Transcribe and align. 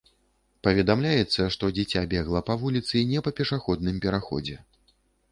Паведамляецца, 0.67 1.41
што 1.55 1.67
дзіця 1.75 2.01
бегла 2.13 2.41
па 2.47 2.55
вуліцы 2.61 3.03
не 3.11 3.19
па 3.27 3.33
пешаходным 3.41 4.01
пераходзе. 4.07 4.57